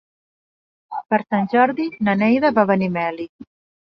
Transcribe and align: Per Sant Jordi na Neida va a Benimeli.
Per 1.13 1.19
Sant 1.35 1.45
Jordi 1.51 1.85
na 2.07 2.17
Neida 2.21 2.53
va 2.55 2.65
a 2.67 2.69
Benimeli. 2.71 3.29